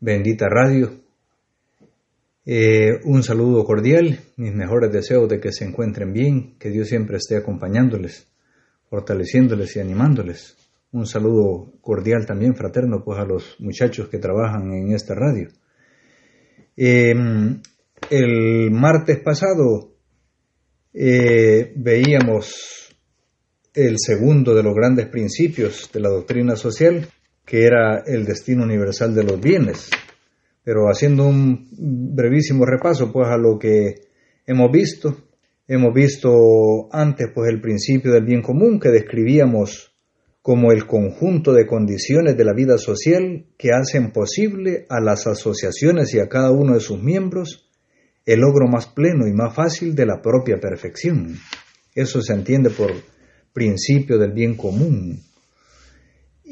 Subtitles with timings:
[0.00, 0.90] bendita radio.
[2.46, 7.18] Eh, un saludo cordial, mis mejores deseos de que se encuentren bien, que Dios siempre
[7.18, 8.26] esté acompañándoles,
[8.88, 10.56] fortaleciéndoles y animándoles.
[10.92, 15.48] Un saludo cordial también, fraterno, pues a los muchachos que trabajan en esta radio.
[16.76, 17.60] Em,
[18.08, 19.92] el martes pasado
[20.94, 22.96] eh, veíamos
[23.74, 27.06] el segundo de los grandes principios de la doctrina social,
[27.44, 29.90] que era el destino universal de los bienes.
[30.62, 31.68] Pero haciendo un
[32.14, 33.94] brevísimo repaso pues a lo que
[34.46, 35.16] hemos visto,
[35.66, 39.90] hemos visto antes pues el principio del bien común que describíamos
[40.42, 46.14] como el conjunto de condiciones de la vida social que hacen posible a las asociaciones
[46.14, 47.70] y a cada uno de sus miembros
[48.24, 51.36] el logro más pleno y más fácil de la propia perfección.
[51.94, 52.92] Eso se entiende por
[53.52, 55.20] principio del bien común.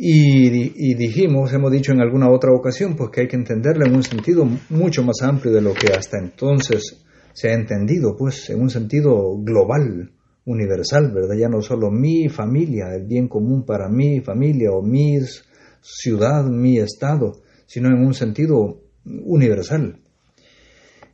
[0.00, 4.04] Y, dijimos, hemos dicho en alguna otra ocasión, pues que hay que entenderla en un
[4.04, 8.70] sentido mucho más amplio de lo que hasta entonces se ha entendido, pues en un
[8.70, 10.12] sentido global,
[10.44, 11.34] universal, ¿verdad?
[11.36, 15.18] Ya no solo mi familia, el bien común para mi familia o mi
[15.80, 17.32] ciudad, mi estado,
[17.66, 19.98] sino en un sentido universal.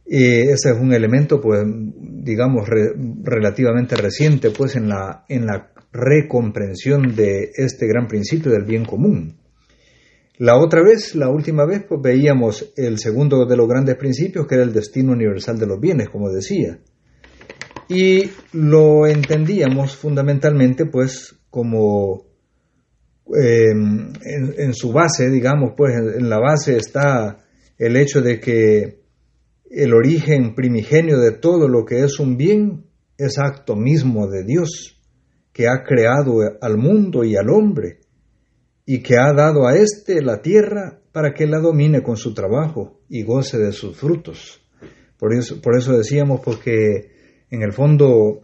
[0.04, 7.14] Y ese es un elemento, pues, digamos, relativamente reciente, pues, en la, en la recomprensión
[7.14, 9.39] de este gran principio del bien común.
[10.37, 14.56] La otra vez, la última vez, pues veíamos el segundo de los grandes principios, que
[14.56, 16.81] era el destino universal de los bienes, como decía.
[17.89, 22.25] Y lo entendíamos fundamentalmente, pues, como
[23.33, 27.38] em, en, su base, digamos, pues, en la base está
[27.78, 29.04] el hecho de que
[29.71, 34.94] el origen primigenio de todo lo que es un bien es acto mismo de Dios
[35.54, 38.00] que ha creado al mundo y al hombre,
[38.84, 43.00] y que ha dado a éste la tierra para que la domine con su trabajo
[43.09, 44.60] y goce de sus frutos.
[45.16, 47.12] Por eso, por eso decíamos, porque
[47.50, 48.42] en el fondo,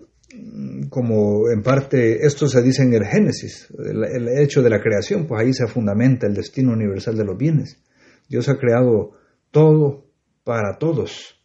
[0.89, 5.27] como en parte esto se dice en el Génesis, el, el hecho de la creación,
[5.27, 7.83] pues ahí se fundamenta el destino universal de los bienes.
[8.29, 9.15] Dios ha creado
[9.51, 10.07] todo
[10.45, 11.40] para todos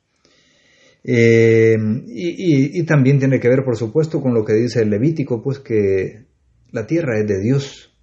[1.08, 1.78] eh,
[2.08, 6.26] y, también tiene que ver, por supuesto, con lo que dice el Levítico, pues que
[6.72, 7.96] la tierra es de Dios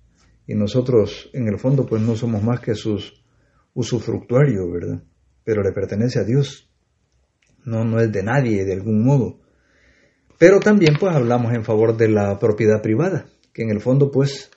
[0.46, 3.24] y nosotros, en el fondo, pues no somos más que sus
[3.74, 5.02] usufructuarios, ¿verdad?
[5.42, 6.70] Pero le pertenece a Dios,
[7.64, 9.40] no, no es de nadie de algún modo.
[10.38, 14.52] Pero también, pues, hablamos en favor de la propiedad privada, que en el fondo, pues,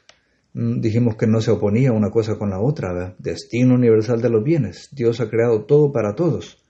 [0.54, 3.16] mm, dijimos que no se oponía una cosa con la otra, ¿verdad?
[3.18, 4.90] Destino universal de los bienes.
[4.92, 6.64] Dios ha creado todo para todos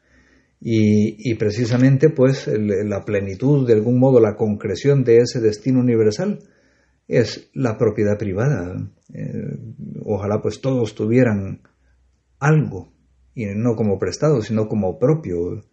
[0.59, 6.39] y, precisamente pues la plenitud, de algún modo la concreción de ese destino universal
[7.07, 8.75] es la propiedad privada.
[9.13, 9.57] Eh,
[10.03, 11.61] ojalá pues todos tuvieran
[12.39, 12.91] algo,
[13.35, 15.63] y no como prestado, sino como propio.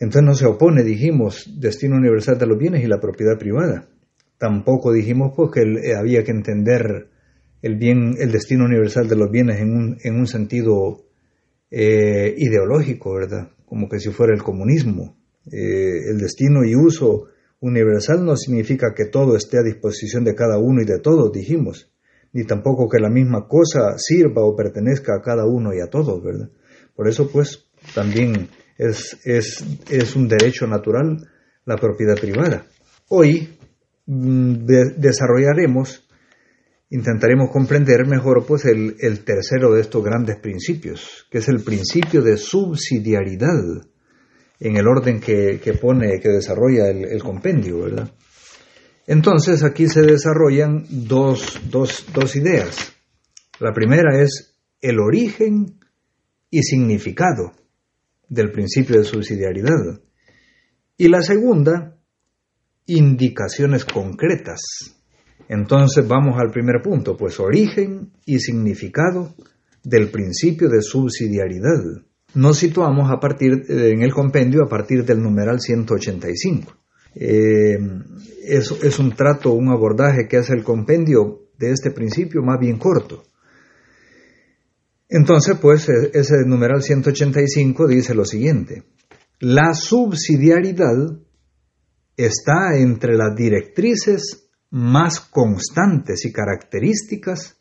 [0.00, 3.88] Entonces no se opone, dijimos, destino universal de los bienes y la propiedad privada.
[4.38, 7.08] Tampoco dijimos pues que eh, había que entender
[7.62, 11.04] el bien, el destino universal de los bienes en un, en un sentido
[11.70, 13.50] eh, ideológico, ¿verdad?
[13.68, 15.16] Como que si fuera el comunismo.
[15.50, 17.26] Eh, el destino y uso
[17.60, 21.90] universal no significa que todo esté a disposición de cada uno y de todos, dijimos,
[22.32, 26.22] ni tampoco que la misma cosa sirva o pertenezca a cada uno y a todos,
[26.22, 26.50] ¿verdad?
[26.94, 31.28] Por eso, pues, también es, es, es un derecho natural
[31.64, 32.66] la propiedad privada.
[33.08, 33.56] Hoy
[34.06, 34.64] mm,
[34.96, 36.07] desarrollaremos
[36.90, 42.36] intentaremos comprender mejor pues el, tercero de estos grandes principios, que es el principio de
[42.36, 43.62] subsidiariedad
[44.60, 48.10] en el orden que, pone, que desarrolla el, compendio, ¿verdad?
[49.06, 52.92] Entonces aquí se desarrollan dos, dos ideas.
[53.60, 55.78] La primera es el origen
[56.50, 57.52] y significado
[58.28, 60.00] del principio de subsidiariedad.
[60.96, 61.96] Y la segunda,
[62.86, 64.97] indicaciones concretas
[65.48, 69.34] entonces vamos al primer punto, pues origen y significado
[69.82, 71.82] del principio de subsidiariedad.
[72.34, 76.72] Nos situamos a partir eh, en el compendio a partir del numeral 185.
[77.14, 77.78] Eh,
[78.44, 82.78] es, es un trato, un abordaje que hace el compendio de este principio más bien
[82.78, 83.24] corto.
[85.08, 88.82] Entonces, pues, e, ese numeral 185 dice lo siguiente.
[89.40, 91.18] La subsidiariedad
[92.16, 97.58] está entre las directrices más constantes y características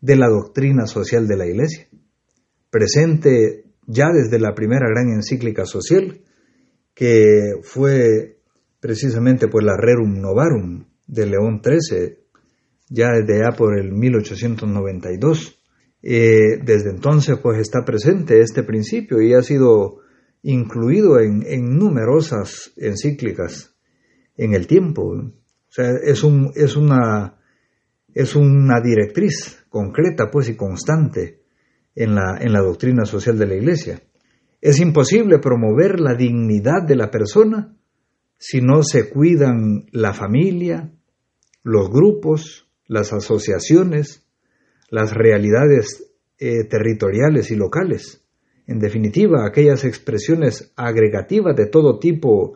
[0.00, 1.88] de la doctrina social de la Iglesia,
[2.70, 6.20] presente ya desde la primera gran encíclica social,
[6.94, 8.38] que fue
[8.80, 12.18] precisamente la Rerum Novarum de León XIII,
[12.90, 15.54] ya desde ya por el 1892.
[16.00, 19.98] Eh, desde entonces pues está presente este principio y ha sido
[20.42, 23.74] incluido en, numerosas encíclicas
[24.36, 25.32] en el tiempo.
[25.68, 26.22] O sea, es,
[26.54, 27.38] es, una,
[28.14, 31.42] es una directriz concreta pues y constante
[31.94, 34.00] en la, en la doctrina social de la Iglesia.
[34.60, 37.76] Es imposible promover la dignidad de la persona
[38.38, 40.92] si no se cuidan la familia,
[41.62, 44.26] los grupos, las asociaciones,
[44.90, 48.24] las realidades eh, territoriales y locales.
[48.66, 52.54] En definitiva, aquellas expresiones agregativas de todo tipo,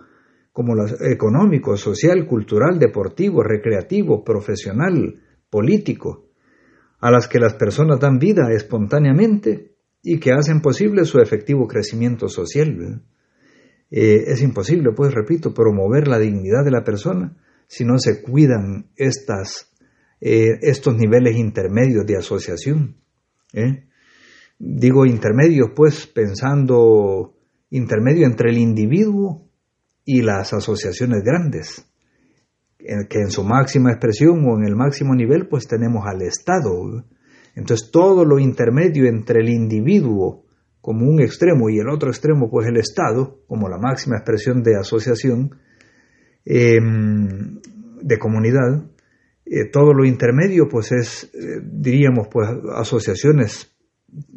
[0.53, 6.29] como las económico, social, cultural, deportivo, recreativo, profesional, político,
[7.01, 12.29] a las que las personas dan vida espontáneamente y que hacen posible su efectivo crecimiento
[12.29, 13.03] social.
[13.91, 18.91] Eh, es imposible, pues repito, promover la dignidad de la persona si no se cuidan
[18.97, 19.73] estas,
[20.21, 22.97] eh, estos niveles intermedios de asociación.
[23.55, 23.87] ¿eh?
[24.59, 27.35] Digo intermedios, pues pensando
[27.71, 29.49] intermedio entre el individuo
[30.05, 31.87] y las asociaciones grandes,
[32.79, 37.05] que en su máxima expresión o en el máximo nivel, pues tenemos al Estado.
[37.55, 40.45] Entonces todo lo intermedio entre el individuo
[40.81, 44.77] como un extremo y el otro extremo pues el Estado, como la máxima expresión de
[44.77, 45.57] asociación,
[46.45, 47.61] em,
[48.03, 48.85] de comunidad,
[49.47, 53.73] eh, todo lo intermedio pues es, eh, diríamos, pues asociaciones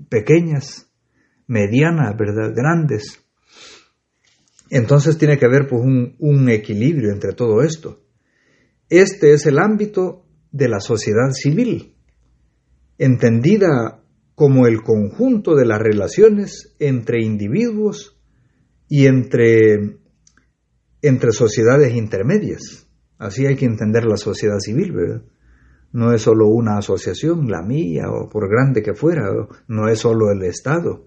[0.10, 0.92] pequeñas,
[1.48, 2.54] medianas, ¿verdad?
[2.56, 3.25] Grandes.
[4.70, 8.02] Entonces tiene que haber pues un, equilibrio entre todo esto.
[8.90, 11.96] Este es el ámbito de la sociedad civil,
[12.98, 14.04] entendida
[14.36, 18.20] como el conjunto de las relaciones entre individuos
[18.88, 19.98] y entre,
[21.02, 22.88] entre sociedades intermedias.
[23.18, 25.24] Así hay que entender la sociedad civil, ¿verdad?
[25.94, 29.30] No es solo una asociación, la mía, o por grande que fuera,
[29.68, 31.06] no es solo el Estado,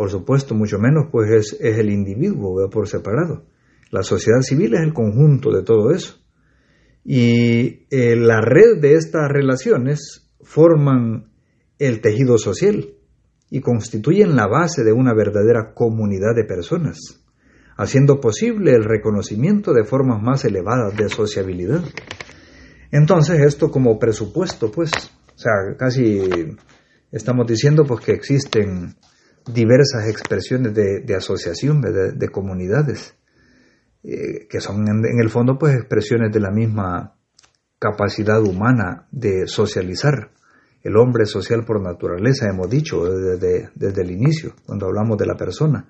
[0.00, 3.44] por supuesto, mucho menos pues es, es el individuo por separado.
[3.90, 6.16] La sociedad civil es el conjunto de todo eso.
[7.04, 11.30] Y eh, la red de estas relaciones forman
[11.78, 12.94] el tejido social
[13.50, 17.20] y constituyen la base de una verdadera comunidad de personas,
[17.76, 21.84] haciendo posible el reconocimiento de formas más elevadas de sociabilidad.
[22.90, 26.56] Entonces, esto como presupuesto, pues, o sea, casi
[27.12, 28.96] estamos diciendo pues que existen
[29.46, 33.14] diversas expresiones de, asociación, de, comunidades,
[34.02, 37.14] eh, que son en, el fondo pues expresiones de la misma
[37.78, 40.30] capacidad humana de socializar
[40.82, 45.26] el hombre es social por naturaleza, hemos dicho desde, desde el inicio, cuando hablamos de
[45.26, 45.86] la persona.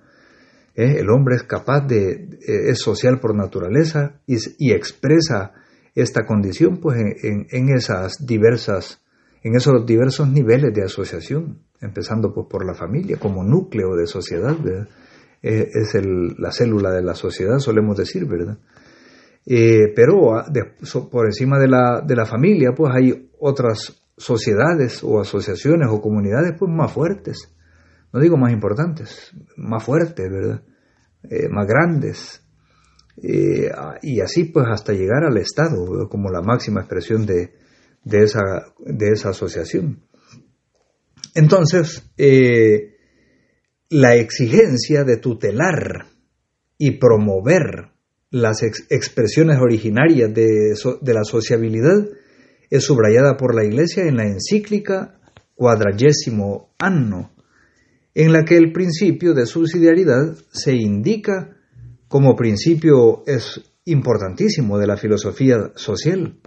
[0.75, 0.97] ¿eh?
[0.99, 5.53] El hombre es capaz de, eh, es social por naturaleza y, expresa
[5.95, 9.01] esta condición pues, en, esas diversas,
[9.43, 14.57] en esos diversos niveles de asociación, empezando pues, por la familia como núcleo de sociedad,
[15.43, 15.95] eh, es
[16.39, 18.59] la célula de la sociedad, solemos decir, ¿verdad?
[19.97, 20.47] pero ah,
[21.11, 26.55] por encima de la, de la familia, pues hay otras sociedades o asociaciones o comunidades
[26.59, 27.53] pues más fuertes,
[28.13, 30.63] no digo más importantes, más fuertes, ¿verdad?
[31.23, 32.43] Eh, más grandes,
[33.23, 33.71] eh,
[34.03, 37.53] y así pues hasta llegar al Estado como la máxima expresión de,
[38.05, 38.41] esa,
[38.79, 40.03] de esa asociación.
[41.35, 42.97] Entonces, eh,
[43.89, 46.07] la exigencia de tutelar
[46.79, 47.91] y promover
[48.31, 50.75] las expresiones originarias de,
[51.13, 52.07] la sociabilidad
[52.71, 55.19] es subrayada por la Iglesia en la encíclica
[55.55, 57.33] Cuadragésimo Anno,
[58.15, 61.57] en la que el principio de subsidiariedad se indica
[62.09, 66.39] como principio es importantísimo de la filosofía social.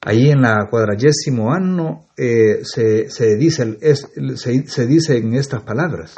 [0.00, 6.14] Ahí en la cuadragésimo anno eh, se, dice, se dice en estas palabras,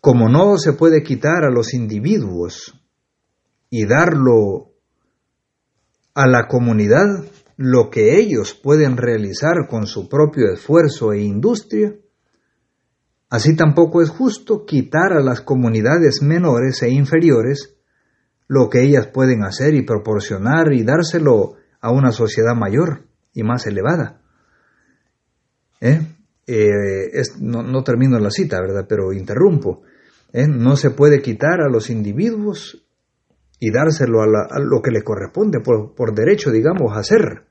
[0.00, 2.74] como no se puede quitar a los individuos
[3.70, 4.72] y darlo
[6.14, 7.24] a la comunidad,
[7.56, 11.94] lo que ellos pueden realizar con su propio esfuerzo e industria,
[13.30, 17.74] así tampoco es justo quitar a las comunidades menores e inferiores
[18.46, 23.66] lo que ellas pueden hacer y proporcionar y dárselo a una sociedad mayor y más
[23.66, 24.20] elevada.
[25.80, 26.00] ¿Eh?
[26.48, 28.86] eh, no, termino la cita, ¿verdad?
[28.88, 29.82] Pero interrumpo.
[30.32, 30.46] ¿eh?
[30.48, 32.84] No se puede quitar a los individuos
[33.60, 37.48] y dárselo a, lo que le corresponde por, por, derecho, digamos, hacer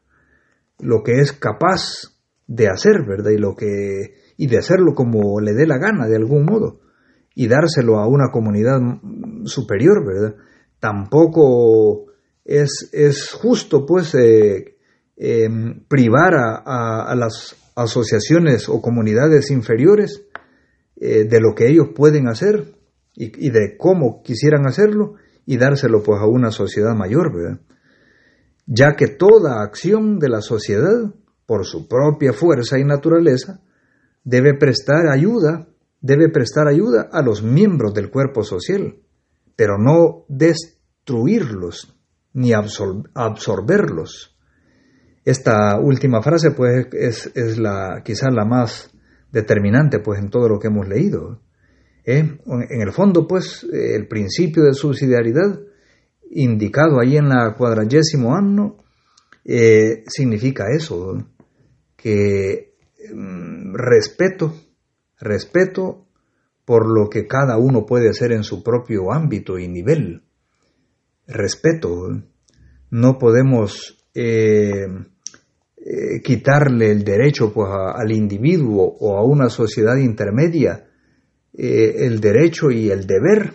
[0.79, 2.17] lo que es capaz
[2.47, 3.31] de hacer, ¿verdad?
[3.31, 6.79] Y, lo que, y de hacerlo como le dé la gana, de algún modo,
[7.35, 8.79] y dárselo a una comunidad
[9.45, 10.35] superior, ¿verdad?
[10.79, 12.06] Tampoco
[12.47, 14.77] es, es justo, pues, eh,
[15.17, 20.23] em, privar a, las asociaciones o comunidades inferiores
[20.95, 22.73] eh, de lo que ellos pueden hacer
[23.13, 27.59] y, de cómo quisieran hacerlo y dárselo pues a una sociedad mayor.
[28.65, 31.13] Ya que toda acción de la sociedad,
[31.45, 33.61] por su propia fuerza y naturaleza,
[34.23, 35.67] debe prestar ayuda,
[35.99, 38.97] debe prestar ayuda a los miembros del cuerpo social,
[39.55, 41.96] pero no destruirlos
[42.37, 44.37] ni absorberlos.
[45.25, 48.91] Esta última frase pues es, es la quizás la más
[49.31, 51.41] determinante pues en todo lo que hemos leído.
[52.05, 52.39] En
[52.69, 55.59] el fondo, pues, el principio de subsidiariedad,
[56.31, 58.77] indicado ahí en la cuadragésimo año,
[59.43, 61.17] eh, significa eso,
[61.97, 62.75] que
[63.13, 64.53] mm, respeto,
[65.19, 66.07] respeto
[66.63, 70.26] por lo que cada uno puede hacer en su propio ámbito y nivel.
[71.27, 72.09] Respeto.
[72.89, 74.87] No podemos eh,
[76.23, 80.87] quitarle el derecho pues, al individuo o a una sociedad intermedia
[81.53, 83.51] eh, el derecho y el deber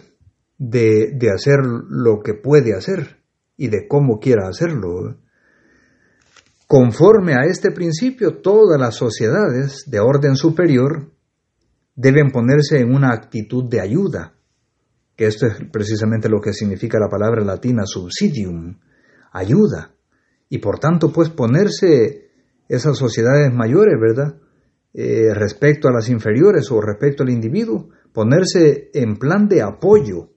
[0.58, 3.18] de, de, hacer lo que puede hacer
[3.56, 5.18] y de cómo quiera hacerlo.
[6.66, 11.12] Conforme a este principio, todas las sociedades de orden superior
[11.94, 14.34] deben ponerse en una actitud de ayuda,
[15.16, 18.78] que esto es precisamente lo que significa la palabra latina subsidium,
[19.32, 19.94] ayuda,
[20.48, 22.30] y por tanto pues ponerse
[22.68, 24.36] esas sociedades mayores, ¿verdad?
[24.94, 30.30] Eh, respecto a las inferiores o respecto al individuo, ponerse en plan de apoyo,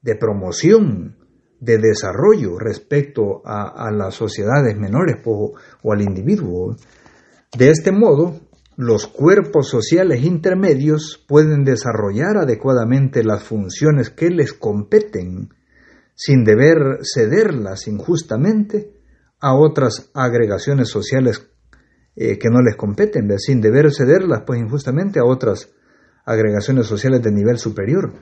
[0.00, 1.16] de promoción,
[1.60, 6.74] de desarrollo respecto a, las sociedades menores o, o al individuo.
[7.56, 8.40] De este modo,
[8.76, 15.50] los cuerpos sociales intermedios pueden desarrollar adecuadamente las funciones que les competen,
[16.14, 18.92] sin deber cederlas injustamente
[19.40, 21.50] a otras agregaciones sociales
[22.16, 25.70] eh, que no les competen, sin deber cederlas pues injustamente a otras
[26.24, 28.12] agregaciones sociales de nivel superior,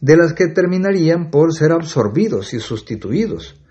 [0.00, 3.62] de las que terminarían por ser absorbidos y sustituidos,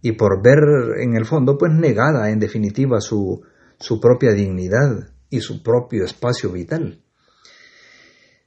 [0.00, 0.58] y por ver
[1.00, 3.42] en el fondo pues negada en definitiva su,
[3.78, 7.00] su propia dignidad y su propio espacio vital.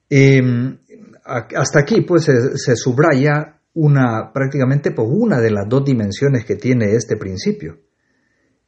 [0.10, 0.78] Em,
[1.24, 6.96] hasta aquí pues se, subraya una prácticamente pues, una de las dos dimensiones que tiene
[6.96, 7.78] este principio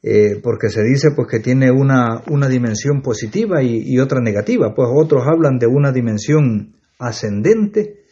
[0.06, 4.90] eh, porque se dice pues que tiene una, una dimensión positiva y, otra negativa, pues
[4.94, 8.04] otros hablan de una dimensión ascendente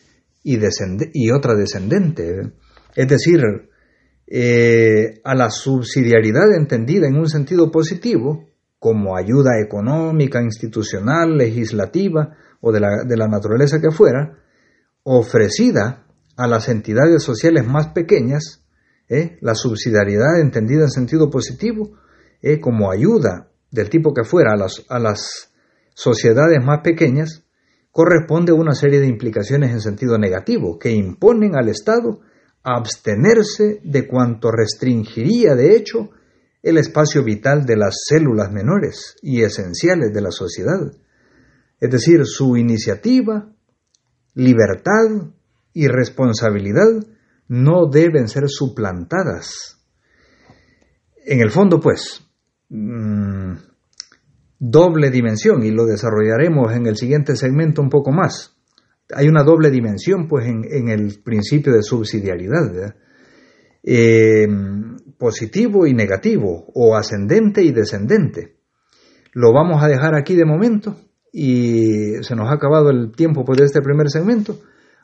[0.42, 2.52] y otra descendente.
[2.96, 3.42] Es decir,
[4.26, 8.48] eh, a la subsidiariedad entendida en un sentido positivo,
[8.78, 14.38] como ayuda económica, institucional, legislativa o de la, de la naturaleza que fuera,
[15.04, 18.64] ofrecida a las entidades sociales más pequeñas,
[19.08, 19.38] ¿eh?
[19.40, 21.92] la subsidiariedad entendida en sentido positivo
[22.40, 22.60] ¿eh?
[22.60, 25.52] como ayuda del tipo que fuera a las, a las
[25.94, 27.44] sociedades más pequeñas,
[27.90, 32.20] corresponde a una serie de implicaciones en sentido negativo que imponen al Estado
[32.62, 36.10] abstenerse de cuanto restringiría de hecho
[36.62, 40.92] el espacio vital de las células menores y esenciales de la sociedad,
[41.80, 43.52] es decir, su iniciativa,
[44.34, 45.32] libertad
[45.72, 47.04] y responsabilidad
[47.48, 49.78] no deben ser suplantadas.
[51.24, 52.24] En el fondo, pues,
[52.68, 53.54] mm,
[54.58, 58.56] doble dimensión, y lo desarrollaremos en el siguiente segmento un poco más.
[59.14, 62.94] Hay una doble dimensión, pues, en, el principio de subsidiariedad,
[63.82, 64.46] eh,
[65.18, 68.56] positivo y negativo, o ascendente y descendente.
[69.32, 70.96] Lo vamos a dejar aquí de momento
[71.32, 74.58] y se nos ha acabado el tiempo pues, de este primer segmento.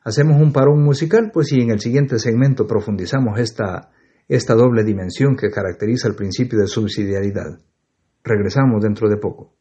[0.04, 3.90] Hacemos un parón musical, pues y en el siguiente segmento profundizamos esta,
[4.28, 7.58] esta doble dimensión que caracteriza el principio de subsidiariedad.
[8.22, 9.54] Regresamos dentro de poco.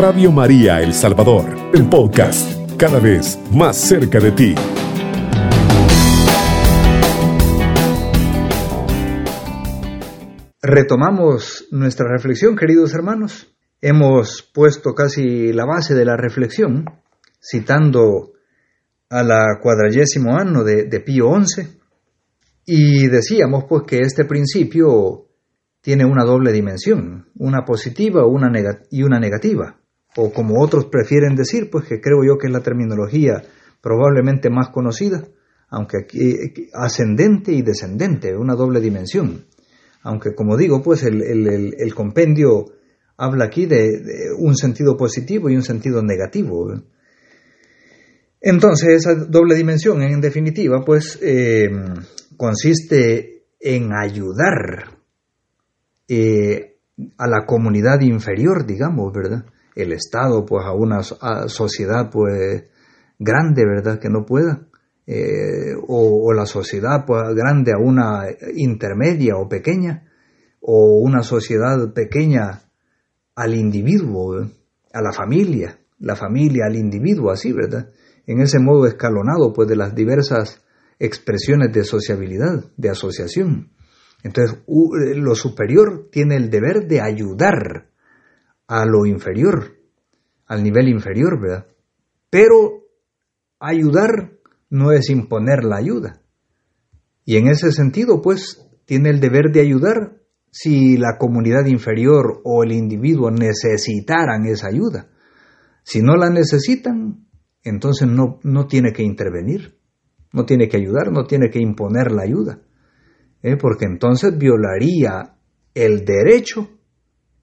[0.00, 4.54] Radio María El Salvador, el podcast, cada vez más cerca de ti.
[10.62, 13.54] Retomamos nuestra reflexión, queridos hermanos.
[13.82, 16.86] Hemos puesto casi la base de la reflexión,
[17.38, 18.32] citando
[19.10, 21.78] a la cuadragésimo año de, Pío XI,
[22.64, 25.26] y decíamos pues que este principio
[25.82, 28.22] tiene una doble dimensión, una positiva
[28.90, 29.76] y una negativa,
[30.16, 33.42] o como otros prefieren decir, pues que creo yo que es la terminología
[33.80, 35.24] probablemente más conocida,
[35.68, 39.46] aunque aquí ascendente y descendente, una doble dimensión.
[40.02, 42.64] Aunque como digo, pues el, compendio
[43.16, 46.72] habla aquí de, un sentido positivo y un sentido negativo.
[48.40, 51.68] Entonces, esa doble dimensión, en definitiva, pues eh,
[52.36, 54.96] consiste en ayudar
[56.08, 56.78] eh,
[57.18, 59.44] a la comunidad inferior, digamos, ¿verdad?
[59.74, 62.64] El Estado, pues a una sociedad, pues
[63.18, 64.00] grande, ¿verdad?
[64.00, 64.66] Que no pueda.
[65.06, 70.08] Eh, o, la sociedad pues, grande a una intermedia o pequeña,
[70.60, 72.62] o una sociedad pequeña
[73.34, 74.48] al individuo,
[74.92, 77.90] a la familia, la familia al individuo, así, ¿verdad?
[78.26, 80.62] En ese modo escalonado, pues, de las diversas
[80.98, 83.72] expresiones de sociabilidad, de asociación.
[84.22, 87.89] Entonces, eh, lo superior tiene el deber de ayudar
[88.70, 89.76] a lo inferior,
[90.46, 91.66] al nivel inferior, ¿verdad?
[92.30, 92.84] Pero
[93.58, 96.22] ayudar no es imponer la ayuda.
[97.24, 100.20] Y en ese sentido, pues, tiene el deber de ayudar
[100.52, 105.08] si la comunidad inferior o el individuo necesitaran esa ayuda.
[105.82, 107.26] Si no la necesitan,
[107.64, 109.80] entonces no, no tiene que intervenir,
[110.32, 112.60] no tiene que ayudar, no tiene que imponer la ayuda.
[113.42, 113.56] ¿eh?
[113.56, 115.34] porque entonces violaría
[115.74, 116.68] el derecho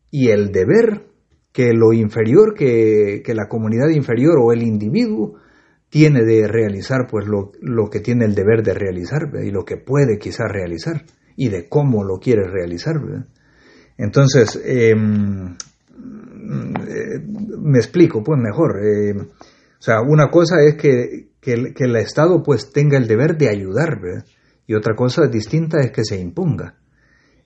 [0.10, 1.17] y el deber
[1.51, 5.36] que lo inferior, que, la comunidad inferior o el individuo
[5.89, 10.20] tiene de realizar pues lo, que tiene el deber de realizar y lo que puede
[10.20, 11.04] quizás realizar
[11.36, 12.96] y de cómo lo quiere realizar.
[13.98, 15.56] Entonces, em,
[16.88, 17.20] eh,
[17.60, 18.80] me explico pues mejor.
[18.84, 23.50] Eh, o sea, una cosa es que, que, el Estado pues tenga el deber de
[23.50, 24.00] ayudar,
[24.68, 26.75] y otra cosa distinta es que se imponga.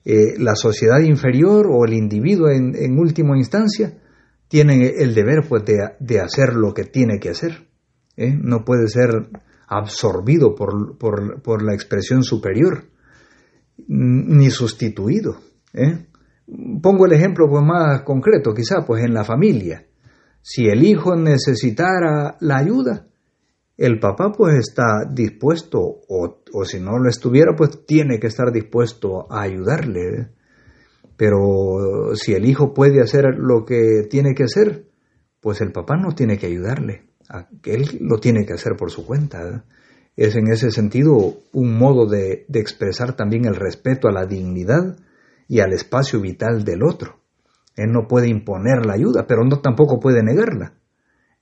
[0.04, 3.98] Eh, la sociedad inferior o el individuo en, última instancia
[4.48, 7.68] tienen el deber pues, de, hacer lo que tiene que hacer.
[8.16, 8.34] ¿eh?
[8.34, 9.28] No puede ser
[9.68, 12.84] absorbido por, la expresión superior
[13.86, 15.36] ni sustituido.
[15.72, 16.06] ¿eh?
[16.82, 19.86] Pongo el ejemplo pues, más concreto, quizá, pues en la familia.
[20.42, 23.06] Si el hijo necesitara la ayuda,
[23.76, 29.30] el papá pues está dispuesto, o, si no lo estuviera, pues tiene que estar dispuesto
[29.30, 30.30] a ayudarle.
[31.16, 34.86] Pero si el hijo puede hacer lo que tiene que hacer,
[35.40, 37.08] pues el papá no tiene que ayudarle,
[37.64, 39.64] él lo tiene que hacer por su cuenta.
[40.16, 44.98] Es en ese sentido un modo de, de expresar también el respeto a la dignidad
[45.48, 47.20] y al espacio vital del otro.
[47.76, 50.74] Él no puede imponer la ayuda, pero no tampoco puede negarla.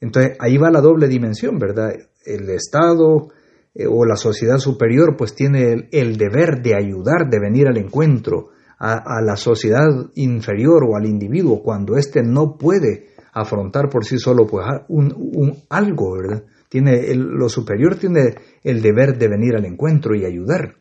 [0.01, 1.93] Entonces ahí va la doble dimensión, ¿verdad?
[2.25, 3.29] El Estado
[3.75, 8.51] eh, o la sociedad superior pues tiene el, deber de ayudar, de venir al encuentro
[8.79, 14.47] a, la sociedad inferior o al individuo cuando éste no puede afrontar por sí solo
[14.47, 16.17] pues un, algo.
[16.69, 20.77] Tiene lo superior tiene el deber de venir al encuentro y ayudar.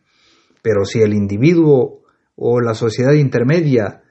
[0.61, 2.03] Pero si el individuo
[2.35, 4.01] o la sociedad intermedia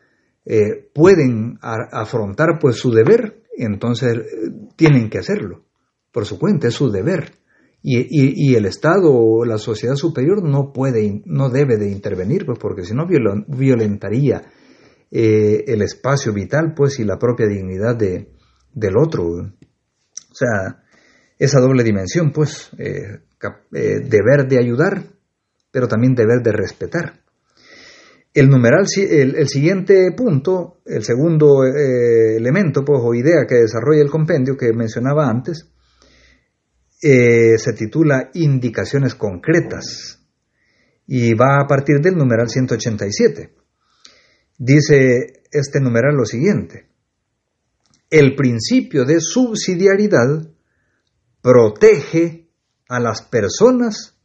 [0.44, 5.67] eh, pueden afrontar pues su deber, entonces eh, tienen que hacerlo
[6.12, 7.32] por su cuenta, es su deber.
[7.80, 12.82] Y, el Estado o la sociedad superior no puede, no debe de intervenir, pues porque
[12.82, 14.42] si no violentaría
[15.10, 18.32] eh, el espacio vital, pues y la propia dignidad de,
[18.74, 19.24] del otro.
[19.26, 20.82] O sea,
[21.38, 23.20] esa doble dimensión, pues, eh,
[23.70, 25.04] deber de ayudar,
[25.70, 27.20] pero también deber de respetar.
[28.34, 34.10] El numeral, el, siguiente punto, el segundo eh, elemento pues, o idea que desarrolla el
[34.10, 35.70] compendio que mencionaba antes,
[37.00, 40.20] eh, se titula Indicaciones concretas
[41.06, 43.54] y va a partir del numeral 187.
[44.58, 46.88] Dice este numeral lo siguiente.
[48.10, 50.50] El principio de subsidiariedad
[51.40, 52.48] protege
[52.88, 54.18] a las personas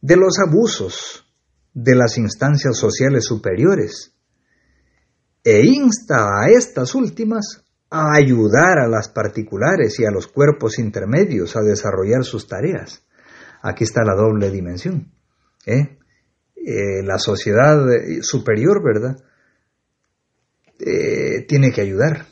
[0.00, 1.26] de los abusos
[1.72, 4.14] de las instancias sociales superiores
[5.44, 11.56] e insta a estas últimas a ayudar a las particulares y a los cuerpos intermedios
[11.56, 13.04] a desarrollar sus tareas.
[13.62, 15.12] Aquí está la doble dimensión.
[15.66, 15.98] ¿eh?
[16.54, 17.84] Eh, la sociedad
[18.22, 19.16] superior, ¿verdad?
[20.78, 22.26] Eh, tiene que ayudar,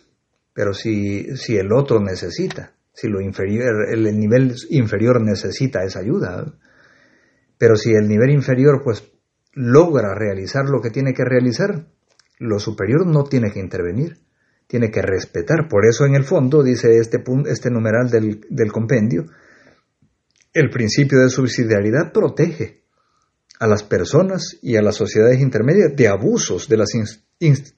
[0.55, 6.01] pero si, si el otro necesita, si lo inferior, el, el nivel inferior necesita esa
[6.01, 6.55] ayuda,
[7.59, 9.12] pero si el nivel inferior pues
[9.53, 11.87] logra realizar lo que tiene que realizar,
[12.38, 14.18] lo superior no tiene que intervenir,
[14.68, 15.66] tiene que respetar.
[15.68, 19.24] Por eso en el fondo, dice este, este numeral del, del compendio,
[20.52, 22.85] el principio de subsidiariedad protege
[23.59, 26.90] a las personas y a las sociedades intermedias de abusos de las,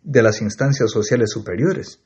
[0.02, 2.02] de las instancias sociales superiores,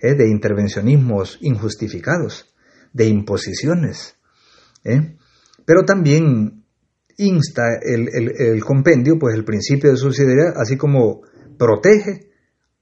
[0.00, 0.14] ¿eh?
[0.14, 2.54] de intervencionismos injustificados,
[2.92, 4.14] de imposiciones.
[4.84, 5.16] ¿eh?
[5.64, 6.64] Pero también
[7.16, 11.22] insta el, el, compendio, pues el principio de subsidiariedad, así como
[11.58, 12.27] protege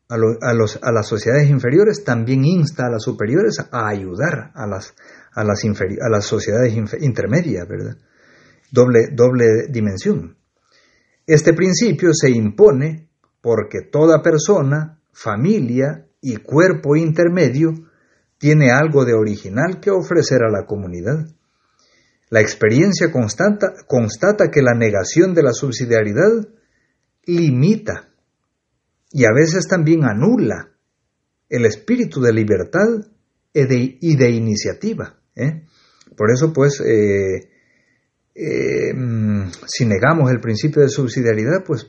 [0.09, 4.95] a, los, a, las sociedades inferiores, también insta a las superiores a ayudar a las,
[5.33, 7.97] a las, a las sociedades intermedias, ¿verdad?
[8.71, 10.37] Doble, doble dimensión.
[11.27, 13.09] Este principio se impone
[13.41, 17.73] porque toda persona, familia y cuerpo intermedio
[18.39, 21.27] tiene algo de original que ofrecer a la comunidad.
[22.29, 26.49] La experiencia constata, constata que la negación de la subsidiariedad
[27.25, 28.09] limita
[29.13, 30.71] y a veces también anula
[31.49, 33.07] el espíritu de libertad
[33.53, 35.19] y de, iniciativa.
[35.35, 35.63] ¿eh?
[36.17, 37.49] Por eso, pues, eh,
[38.35, 41.87] eh, mm, si negamos el principio de subsidiariedad, pues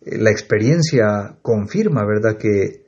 [0.00, 2.86] la experiencia confirma, ¿verdad?, que,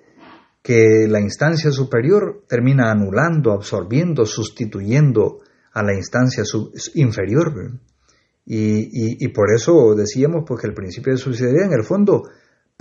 [0.62, 5.40] que la instancia superior termina anulando, absorbiendo, sustituyendo
[5.72, 6.44] a la instancia
[6.94, 7.52] inferior.
[8.44, 12.24] Y, y, por eso decíamos pues, que el principio de subsidiariedad en el fondo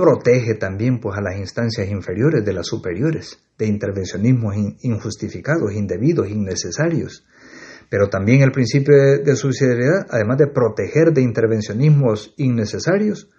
[0.01, 7.23] protege también pues, a las instancias inferiores de las superiores, de intervencionismos injustificados, indebidos, innecesarios.
[7.87, 13.29] Pero también el principio de, subsidiariedad, además de proteger de intervencionismos innecesarios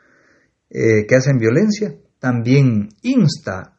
[0.70, 3.76] eh, que hacen violencia, también insta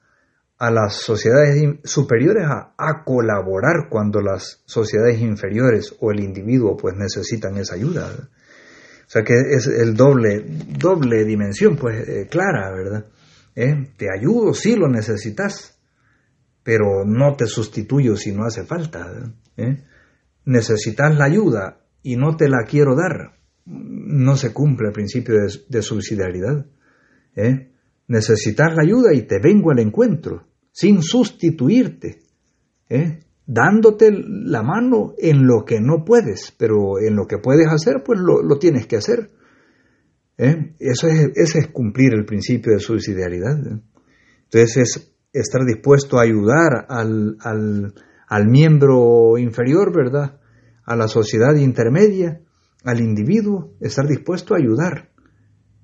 [0.58, 7.58] a las sociedades superiores a, colaborar cuando las sociedades inferiores o el individuo pues necesitan
[7.58, 8.30] esa ayuda.
[9.13, 13.06] Sea que es el doble, doble dimensión pues eh, clara, ¿verdad?
[13.56, 13.91] ¿Eh?
[13.95, 15.80] Te ayudo si lo necesitas,
[16.63, 19.32] pero no te sustituyo si no hace falta.
[19.56, 19.84] ¿Eh?
[20.45, 23.38] Necesitas la ayuda y no te la quiero dar.
[23.65, 26.65] No se cumple el principio de, de subsidiariedad.
[28.08, 32.19] Necesitas la ayuda y te vengo al encuentro, sin sustituirte,
[32.89, 33.19] ¿eh?
[33.46, 38.20] Dándote la mano en lo que no puedes, pero en lo que puedes hacer, pues
[38.20, 39.32] lo, tienes que hacer.
[40.38, 40.76] ¿eh?
[40.80, 43.60] Eso es, ese es cumplir el principio de subsidiariedad.
[43.68, 43.82] ¿eh?
[44.46, 47.94] Entonces es estar dispuesto a ayudar al, al,
[48.28, 50.40] al miembro inferior, ¿verdad?
[50.86, 52.42] A la sociedad intermedia,
[52.84, 55.10] al individuo, estar dispuesto a ayudar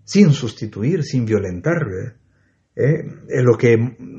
[0.04, 2.18] sin sustituir, sin violentar.
[2.80, 3.04] ¿Eh?
[3.28, 3.78] es lo que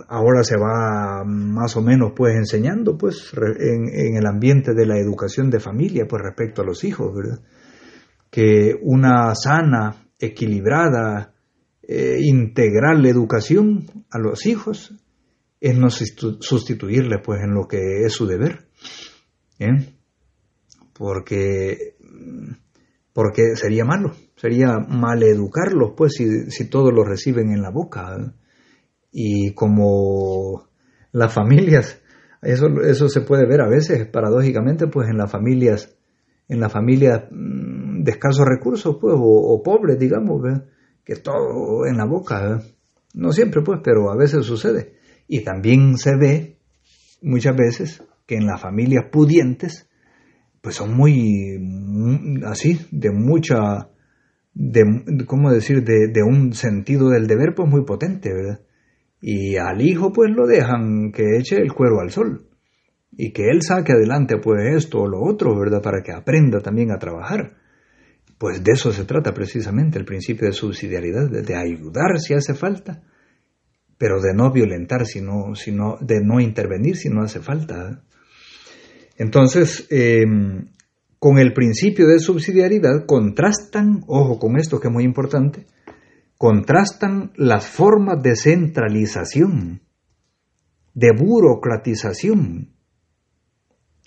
[0.08, 5.50] ahora se va más o menos pues enseñando pues en, el ambiente de la educación
[5.50, 7.40] de familia pues respecto a los hijos, ¿verdad?
[8.30, 11.34] Que una sana, equilibrada,
[11.82, 14.94] eh, integral educación a los hijos
[15.60, 18.68] es no sustituirle pues en lo que es su deber.
[19.58, 19.94] ¿eh?
[20.92, 21.96] Porque,
[23.12, 28.32] porque sería malo sería maleducarlos, pues, si, si todos los reciben en la boca.
[29.12, 30.68] Y como
[31.12, 32.00] las familias,
[32.42, 35.96] eso, eso se puede ver a veces, paradójicamente, pues en las familias,
[36.48, 40.42] en las familias mm, de escasos recursos, pues, o, pobres, digamos,
[41.04, 42.60] que todo en la boca.
[43.14, 44.94] No siempre, pues, pero a veces sucede.
[45.26, 46.56] Y también se ve
[47.22, 49.88] muchas veces que en las familias pudientes,
[50.60, 53.90] pues son muy, muy así, de mucha
[54.54, 54.84] de,
[55.26, 58.60] ¿cómo decir?, de, un sentido del deber pues muy potente, ¿verdad?
[59.20, 62.46] Y al hijo pues lo dejan que eche el cuero al sol
[63.12, 65.82] y que él saque adelante pues esto o lo otro, ¿verdad?
[65.82, 67.56] Para que aprenda también a trabajar.
[68.38, 73.02] Pues de eso se trata precisamente el principio de subsidiariedad, de, ayudar si hace falta,
[73.98, 78.02] pero de no violentar, sino, sino de no intervenir si no hace falta.
[79.18, 80.24] Entonces, eh,
[81.18, 85.66] con el principio de subsidiariedad contrastan, ojo con esto que es muy importante,
[86.40, 89.82] contrastan las formas de centralización,
[90.94, 92.72] de burocratización,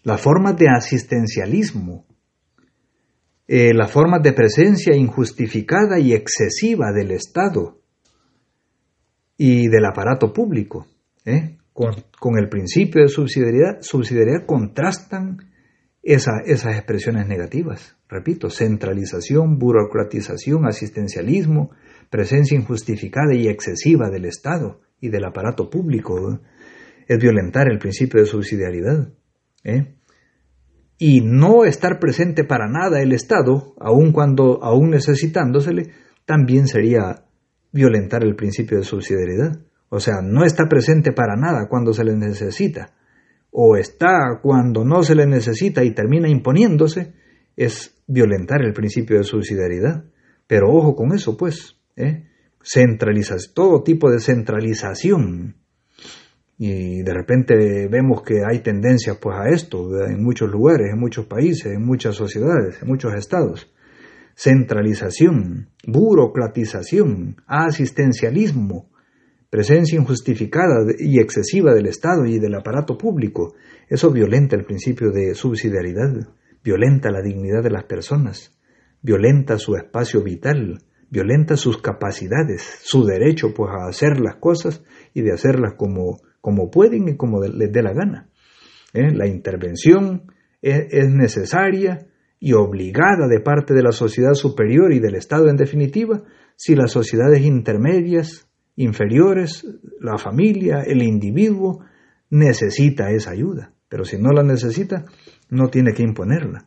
[0.01, 2.07] las formas de asistencialismo,
[3.47, 7.83] eh, las formas de presencia injustificada y excesiva del Estado
[9.37, 10.87] y del aparato público.
[11.25, 11.57] ¿eh?
[11.71, 15.37] Con, el principio de subsidiariedad, subsidiariedad contrastan
[16.01, 17.95] esas expresiones negativas.
[18.09, 21.69] Repito, centralización, burocratización, asistencialismo,
[22.13, 26.41] presencia injustificada y excesiva del Estado y del aparato público.
[27.07, 29.11] Es violentar el principio de subsidiariedad.
[29.63, 29.95] ¿eh?
[30.99, 35.89] Y no estar presente para nada el Estado, aun cuando, aún necesitándosele,
[36.25, 37.25] también sería
[37.71, 39.65] violentar el principio de subsidiariedad.
[39.89, 42.93] O sea, no está presente para nada cuando se le necesita
[43.49, 47.13] o está cuando no se le necesita y termina imponiéndose,
[47.55, 50.05] es violentar el principio de subsidiariedad,
[50.45, 52.23] Pero ojo con eso, pues, ¿eh?
[53.53, 55.55] todo tipo de centralización.
[56.57, 61.25] Y de repente vemos que hay tendencias pues a esto en muchos lugares, en muchos
[61.25, 63.69] países, en muchas sociedades, en muchos estados.
[64.35, 68.89] Centralización, burocratización, asistencialismo,
[69.49, 73.55] presencia injustificada y excesiva del Estado y del aparato público.
[73.87, 76.29] Eso violenta el principio de subsidiariedad,
[76.63, 78.57] violenta la dignidad de las personas,
[79.01, 80.79] violenta su espacio vital,
[81.13, 86.71] violenta sus capacidades, su derecho pues a hacer las cosas y de hacerlas como, como
[86.71, 88.29] pueden y como les dé la gana.
[88.93, 89.13] ¿Eh?
[89.13, 90.23] La intervención
[90.59, 92.07] es, es necesaria
[92.39, 96.23] y obligada de parte de la sociedad superior y del Estado en definitiva
[96.55, 99.67] si las sociedades intermedias, inferiores,
[99.99, 101.85] la familia, el individuo,
[102.31, 103.71] necesita esa ayuda.
[103.87, 105.05] Pero si no la necesita,
[105.51, 106.65] no tiene que imponerla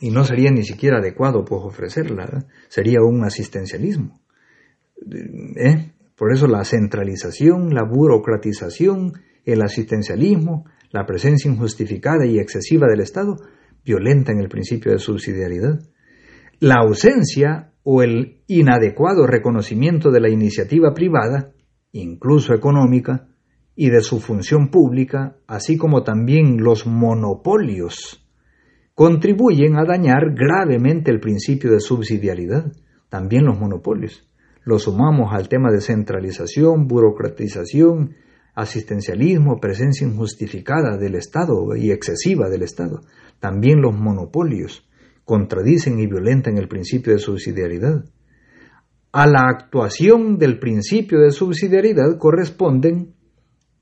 [0.00, 2.42] y no sería ni siquiera adecuado pues ofrecerla, ¿eh?
[2.68, 4.20] sería un asistencialismo.
[5.56, 5.92] ¿Eh?
[6.16, 9.12] Por eso la centralización, la burocratización,
[9.44, 13.36] el asistencialismo, la presencia injustificada y excesiva del Estado
[13.84, 15.80] violentan el principio de subsidiariedad.
[16.60, 21.52] La ausencia o el inadecuado reconocimiento de la iniciativa privada,
[21.92, 23.28] incluso económica,
[23.76, 28.23] y de su función pública, así como también los monopolios
[28.94, 32.72] contribuyen a dañar gravemente el principio de subsidiariedad,
[33.08, 34.28] también los monopolios.
[34.64, 38.14] Lo sumamos al tema de centralización, burocratización,
[38.54, 43.00] asistencialismo, presencia injustificada del Estado y excesiva del Estado.
[43.40, 44.88] También los monopolios
[45.24, 48.04] contradicen y violentan el principio de subsidiariedad.
[49.12, 53.14] A la actuación del principio de subsidiariedad corresponden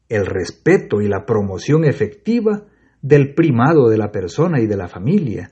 [0.09, 2.67] el respeto y la promoción efectiva
[3.03, 5.51] del primado de la persona y de la familia,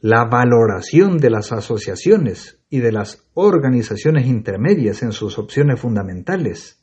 [0.00, 6.80] la valoración de las asociaciones y de las organizaciones intermedias en sus opciones fundamentales,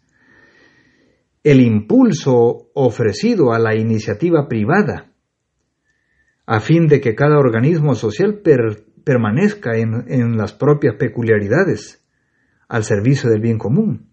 [1.43, 5.12] el impulso ofrecido a la iniciativa privada,
[6.45, 8.41] a fin de que cada organismo social
[9.04, 12.06] permanezca en, en las propias peculiaridades
[12.67, 14.12] al servicio del bien común.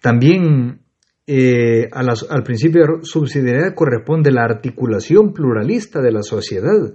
[0.00, 0.82] También
[1.30, 6.94] eh, al principio de subsidiariedad corresponde la articulación pluralista de la sociedad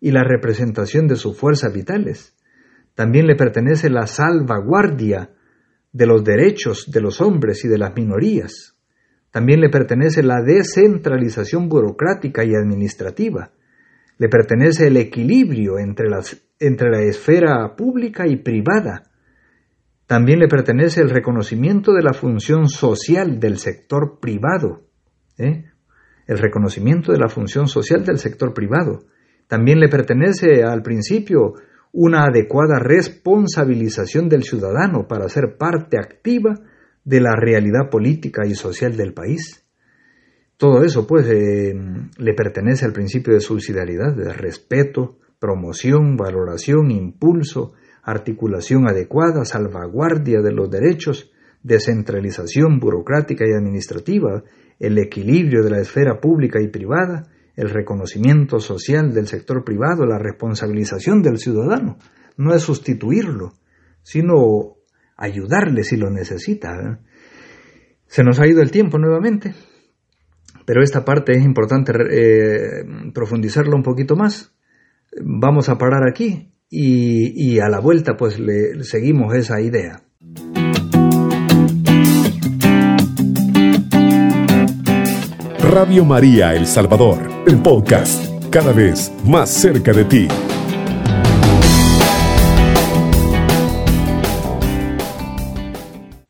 [0.00, 2.36] y la representación de sus fuerzas vitales.
[2.94, 5.30] También le pertenece la salvaguardia
[5.92, 8.76] de los derechos de los hombres y de las minorías.
[9.32, 13.50] También le pertenece la descentralización burocrática y administrativa.
[14.16, 16.06] Le pertenece el equilibrio entre,
[16.60, 19.11] entre la esfera pública y privada
[20.06, 24.82] también le pertenece el reconocimiento de la función social del sector privado.
[25.38, 25.64] ¿eh?
[26.26, 29.04] El reconocimiento de la función social del sector privado.
[29.48, 31.54] También le pertenece al principio
[31.92, 36.54] una adecuada responsabilización del ciudadano para ser parte activa
[37.04, 39.66] de la realidad política y social del país.
[40.56, 41.74] Todo eso, pues, eh,
[42.16, 50.52] le pertenece al principio de subsidiariedad, de respeto, promoción, valoración, impulso, articulación adecuada, salvaguardia de
[50.52, 51.30] los derechos,
[51.62, 54.42] descentralización burocrática y administrativa,
[54.78, 60.18] el equilibrio de la esfera pública y privada, el reconocimiento social del sector privado, la
[60.18, 61.98] responsabilización del ciudadano.
[62.36, 63.52] No es sustituirlo,
[64.02, 64.76] sino
[65.16, 66.74] ayudarle si lo necesita.
[66.74, 66.96] ¿eh?
[68.06, 69.54] Se nos ha ido el tiempo nuevamente,
[70.66, 74.52] pero esta parte es importante eh, un poquito más.
[75.20, 80.02] Vamos a parar aquí y, a la vuelta pues le seguimos esa idea.
[85.60, 90.28] Radio María El Salvador, el podcast, cada vez más cerca de ti.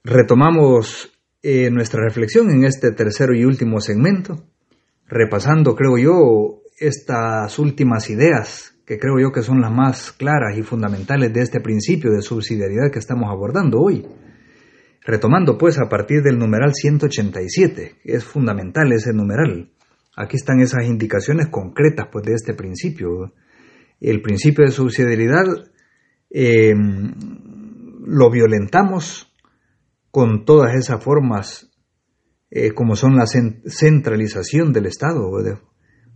[0.02, 4.44] Retomamos eh, nuestra reflexión en este tercero y último segmento,
[5.06, 10.62] repasando, creo yo, estas últimas ideas que creo yo que son las más claras y
[10.62, 14.06] fundamentales de este principio de subsidiariedad que estamos abordando hoy.
[15.04, 19.72] Retomando pues a partir del numeral 187, es fundamental ese numeral.
[20.16, 23.32] Aquí están esas indicaciones concretas pues de este principio.
[24.00, 25.44] El principio de subsidiariedad
[26.30, 26.74] eh,
[28.04, 29.32] lo violentamos
[30.10, 31.72] con todas esas formas
[32.54, 35.30] eh, como son la centralización del Estado,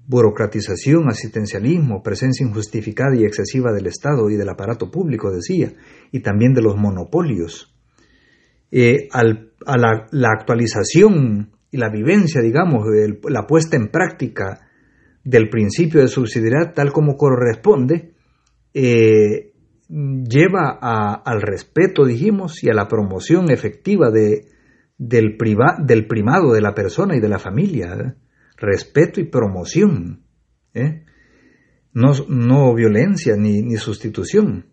[0.06, 5.72] burocratización, asistencialismo, presencia injustificada y excesiva del Estado y del aparato público, decía,
[6.12, 7.74] y también de los monopolios.
[8.70, 9.22] Eh, a
[9.76, 12.84] la, actualización y la vivencia, digamos,
[13.28, 14.68] la puesta en práctica
[15.24, 18.14] del principio de subsidiariedad tal como corresponde,
[18.74, 19.52] eh,
[19.88, 20.78] lleva
[21.24, 24.46] al respeto, dijimos, y a la promoción efectiva de,
[24.98, 25.36] del,
[25.84, 28.16] del primado de la persona y de la familia.
[28.56, 30.24] Respeto y promoción.
[30.74, 31.04] ¿eh?
[31.92, 34.66] No, no, violencia ni, ni, sustitución.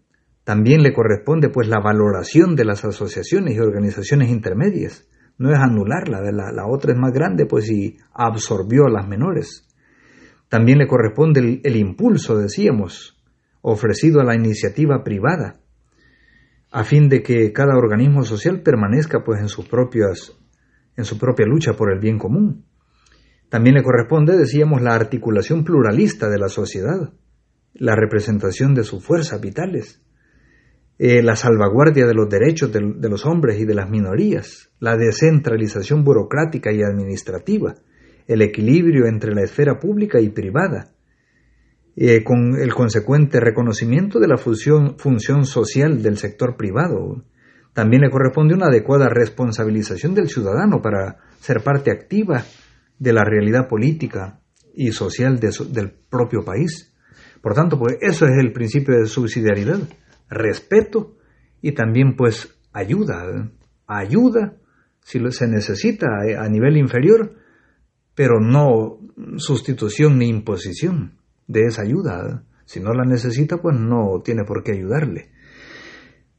[0.44, 5.08] También le corresponde pues la valoración de las asociaciones y organizaciones intermedias.
[5.38, 9.68] No es anularla, la, la otra es más grande pues y absorbió a las menores.
[10.50, 13.18] También le corresponde el impulso, decíamos,
[13.62, 15.62] ofrecido a la iniciativa privada,
[16.72, 20.38] a fin de que cada organismo social permanezca pues en sus propias
[20.96, 22.66] en su propia lucha por el bien común.
[23.54, 27.14] También le corresponde, decíamos, la articulación pluralista de la sociedad,
[27.76, 30.02] la representación de sus fuerzas vitales,
[30.98, 36.04] eh, la salvaguardia de los derechos de los hombres y de las minorías, la descentralización
[36.04, 37.76] burocrática y administrativa,
[38.26, 40.90] el equilibrio entre la esfera pública y privada,
[41.96, 47.24] eh, con el consecuente reconocimiento de la función, función social del sector privado.
[47.74, 52.44] También le corresponde una adecuada responsabilización del ciudadano para ser parte activa
[53.00, 54.40] de la realidad política
[54.74, 56.94] y social del propio país.
[57.42, 59.80] Por tanto, pues eso es el principio de subsidiariedad,
[60.30, 61.18] respeto
[61.62, 63.52] y también pues ayuda,
[63.88, 64.56] ayuda
[65.02, 66.08] si se necesita
[66.40, 67.36] a nivel inferior,
[68.16, 69.00] pero no
[69.38, 72.44] sustitución ni imposición de esa ayuda.
[72.66, 75.32] Si no la necesita, pues no tiene por qué ayudarle.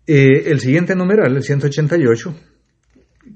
[0.06, 2.34] Eh, el siguiente numeral, el 188,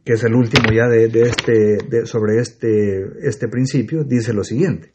[0.09, 4.95] que es el último ya de, este, sobre este, este principio, dice lo siguiente.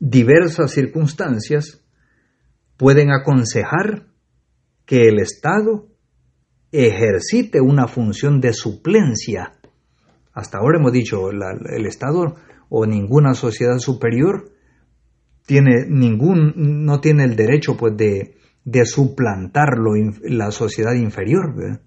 [0.00, 1.84] Diversas circunstancias
[2.78, 4.06] pueden aconsejar
[4.86, 5.88] que el Estado
[6.70, 9.58] ejercite una función de suplencia.
[10.32, 12.36] Hasta ahora hemos dicho, el Estado
[12.70, 14.52] o ninguna sociedad superior
[15.44, 16.54] tiene ningún,
[16.86, 19.76] no tiene el derecho pues de, de suplantar
[20.22, 21.82] la sociedad inferior.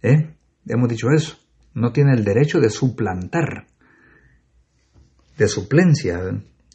[0.00, 0.32] ¿Eh?
[0.66, 1.36] Hemos dicho eso.
[1.74, 3.66] No tiene el derecho de suplantar,
[5.38, 6.20] de suplencia.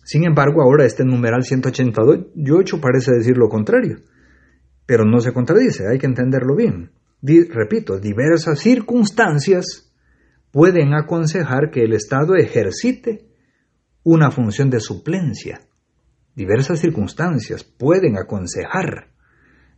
[0.04, 4.00] Sin embargo, ahora este numeral 188 parece decir lo contrario,
[4.86, 6.92] pero no se contradice, hay que entenderlo bien.
[7.22, 9.92] repito, diversas circunstancias
[10.52, 13.28] pueden aconsejar que el Estado ejercite
[14.04, 15.62] una función de suplencia.
[16.36, 19.10] Diversas circunstancias pueden aconsejar.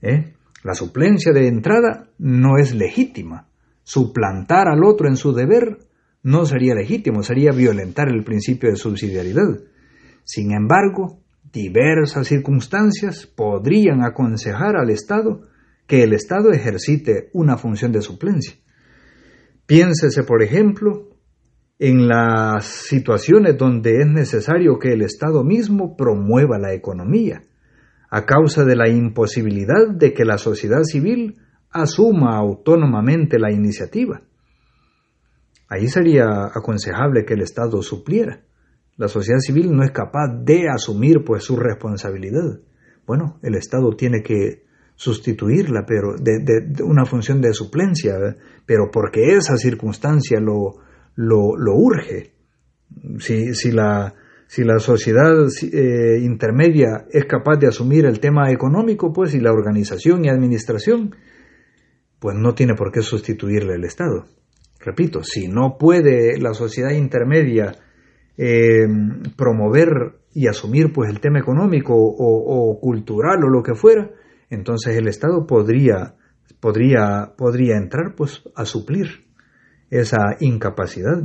[0.01, 0.35] ¿eh?
[0.63, 3.48] La suplencia de entrada no es legítima.
[3.89, 5.79] Suplantar al otro en su deber
[6.21, 9.63] no sería legítimo, sería violentar el principio de subsidiariedad.
[10.23, 15.41] Sin embargo, diversas circunstancias podrían aconsejar al Estado
[15.87, 18.53] que el Estado ejercite una función de suplencia.
[19.65, 21.09] Piénsese, por ejemplo,
[21.79, 27.41] en las situaciones donde es necesario que el Estado mismo promueva la economía,
[28.11, 31.37] a causa de la imposibilidad de que la sociedad civil
[31.71, 34.21] asuma autónomamente la iniciativa.
[35.67, 38.41] Ahí sería aconsejable que el Estado supliera.
[38.97, 42.59] La sociedad civil no es capaz de asumir pues su responsabilidad.
[43.05, 48.17] Bueno, el Estado tiene que sustituirla, pero de, una función de suplencia,
[48.65, 50.75] pero porque esa circunstancia lo,
[51.15, 52.33] lo, urge.
[53.19, 54.13] Si, si, la,
[54.47, 59.53] si la sociedad eh, intermedia es capaz de asumir el tema económico, pues, y la
[59.53, 61.15] organización y administración,
[62.19, 64.25] pues no tiene por qué sustituirle el Estado.
[64.79, 67.75] Repito, si no puede la sociedad intermedia
[68.37, 68.87] eh,
[69.35, 74.11] promover y asumir pues el tema económico o, cultural o lo que fuera,
[74.49, 76.15] entonces el Estado podría,
[76.59, 79.25] podría, podría entrar pues a suplir
[79.89, 81.21] esa incapacidad.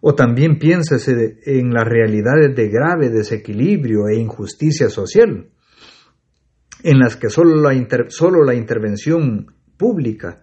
[0.00, 5.50] O también piénsese en las realidades de grave desequilibrio e injusticia social,
[6.82, 7.74] en las que solo la,
[8.08, 10.42] solo la intervención pública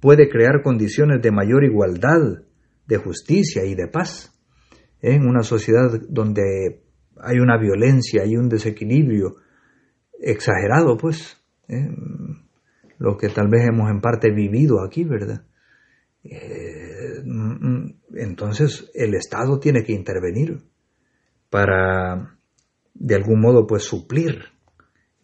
[0.00, 2.42] puede crear condiciones de mayor igualdad,
[2.86, 4.30] de justicia y de paz.
[5.00, 6.82] En una sociedad donde
[7.16, 9.36] hay una violencia y un desequilibrio
[10.20, 11.88] exagerado, pues, ¿eh?
[12.98, 15.46] lo que tal vez hemos en parte vivido aquí, ¿verdad?
[16.22, 17.22] Eh,
[18.14, 20.58] entonces el Estado tiene que intervenir
[21.50, 22.36] para
[22.94, 24.53] de algún modo pues suplir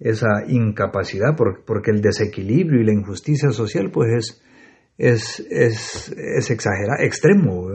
[0.01, 4.43] esa incapacidad porque el desequilibrio y la injusticia social pues
[4.97, 7.71] es, es, es, exagerado, extremo.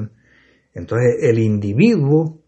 [0.73, 2.41] Entonces el individuo,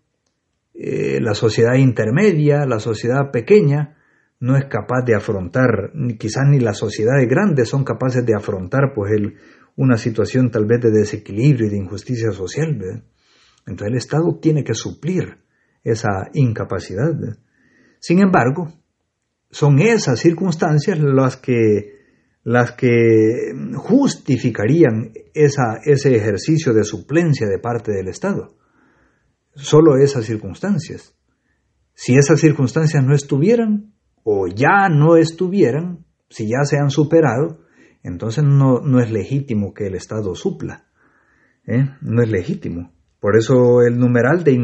[0.73, 3.97] eh, la sociedad intermedia, la sociedad pequeña,
[4.39, 9.11] no es capaz de afrontar, quizás ni las sociedades grandes son capaces de afrontar pues
[9.75, 13.03] una situación tal vez de desequilibrio y de injusticia social.
[13.65, 15.37] Entonces el Estado tiene que suplir
[15.83, 17.13] esa incapacidad.
[17.99, 18.73] Sin embargo,
[19.49, 21.95] son esas circunstancias las que,
[22.43, 28.55] las que justificarían esa, ese ejercicio de suplencia de parte del Estado.
[29.55, 31.15] Solo esas circunstancias.
[31.93, 33.93] Si esas circunstancias no estuvieran
[34.23, 37.61] o ya no estuvieran, si ya se han superado,
[38.03, 40.85] entonces no, no es legítimo que el Estado supla.
[41.65, 41.89] ¿eh?
[42.01, 42.93] No es legítimo.
[43.19, 44.55] Por eso el numeral, de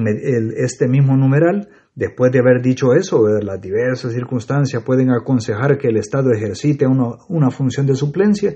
[0.58, 5.98] este mismo numeral, después de haber dicho eso, las diversas circunstancias pueden aconsejar que el
[5.98, 8.56] Estado ejercite una, una función de suplencia,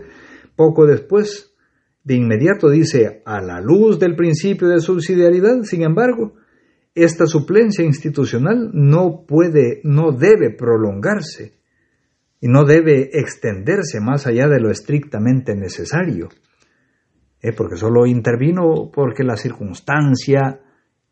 [0.56, 1.54] poco después,
[2.04, 6.36] de inmediato dice, a la luz del principio de subsidiariedad, sin embargo,
[6.95, 11.54] esta suplencia institucional no puede, no debe prolongarse
[12.41, 16.30] y no debe extenderse más allá de lo estrictamente necesario,
[17.42, 17.54] ¿eh?
[17.54, 20.62] porque solo intervino porque la circunstancia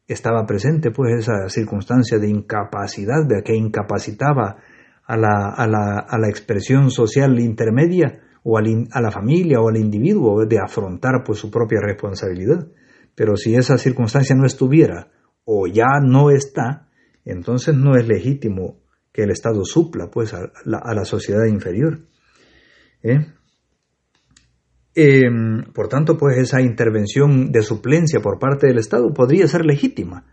[0.07, 4.57] estaba presente, pues esa circunstancia de incapacidad, de que incapacitaba
[5.07, 9.78] a la, a la, a la expresión social intermedia o a la familia o al
[9.78, 12.67] individuo de afrontar pues su propia responsabilidad.
[13.15, 15.11] Pero si esa circunstancia no estuviera
[15.45, 16.89] o ya no está,
[17.23, 22.01] entonces no es legítimo que el Estado supla pues a la, sociedad inferior.
[23.01, 23.26] ¿eh?
[24.95, 30.25] Em, por tanto, pues esa intervención de suplencia por parte del Estado podría ser legítima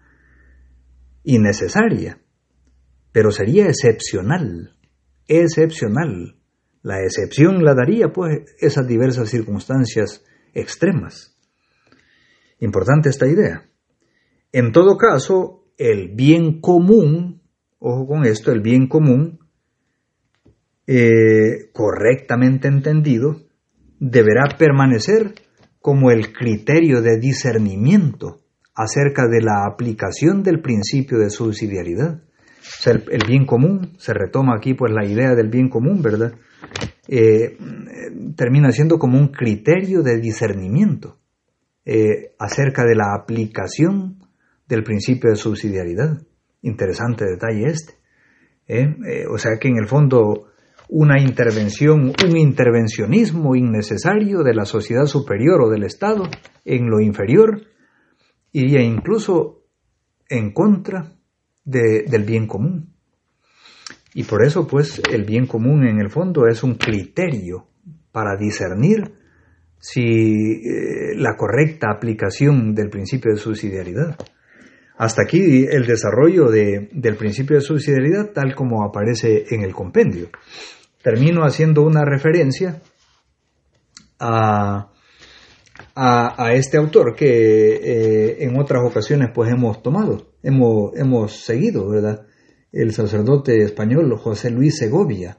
[1.24, 2.20] y necesaria,
[3.10, 4.76] pero sería excepcional,
[5.26, 6.36] excepcional.
[6.82, 11.36] La excepción la daría pues esas diversas circunstancias extremas.
[12.60, 13.68] Importante esta idea.
[14.52, 17.42] En todo caso, el bien común
[17.82, 19.40] ojo con esto, el bien común,
[20.86, 23.40] eh, correctamente entendido,
[24.04, 25.32] deberá permanecer
[25.80, 28.40] como el criterio de discernimiento
[28.74, 32.20] acerca de la aplicación del principio de subsidiariedad.
[32.20, 36.32] O sea, el, bien común, se retoma aquí pues la idea del bien común, ¿verdad?
[37.06, 37.56] Eh,
[38.36, 41.18] termina siendo como un criterio de discernimiento
[41.84, 44.18] eh, acerca de la aplicación
[44.66, 46.20] del principio de subsidiariedad.
[46.62, 47.94] Interesante detalle este.
[48.66, 49.26] ¿eh?
[49.30, 50.51] O sea que en el fondo
[50.94, 56.24] una intervención, un intervencionismo innecesario de la sociedad superior o del Estado
[56.66, 57.62] en lo inferior
[58.52, 59.62] iría incluso
[60.28, 61.14] en contra
[61.64, 62.92] del bien común.
[64.12, 67.68] Y por eso, pues, el bien común en el fondo es un criterio
[68.10, 69.14] para discernir
[69.78, 74.18] si eh, la correcta aplicación del principio de subsidiariedad.
[74.98, 80.28] Hasta aquí el desarrollo del principio de subsidiariedad tal como aparece en el compendio.
[81.02, 82.80] Termino haciendo una referencia
[84.18, 84.88] a,
[86.54, 92.26] este autor que eh, en otras ocasiones pues hemos tomado, hemos, hemos seguido, ¿verdad?
[92.70, 95.38] El sacerdote español José Luis Segovia,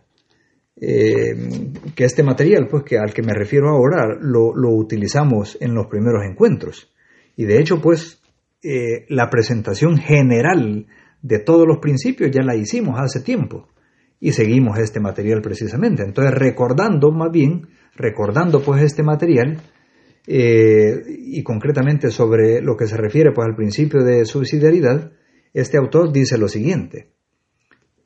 [0.79, 5.73] eh, que este material, pues que al que me refiero ahora, lo, lo utilizamos en
[5.73, 6.93] los primeros encuentros.
[7.35, 8.21] Y de hecho, pues
[8.61, 10.87] eh, la presentación general
[11.21, 13.69] de todos los principios ya la hicimos hace tiempo
[14.23, 16.01] y seguimos este material precisamente.
[16.01, 19.61] Entonces, recordando más bien, recordando pues este material
[20.25, 25.11] eh, y concretamente sobre lo que se refiere pues al principio de subsidiariedad,
[25.53, 27.09] este autor dice lo siguiente.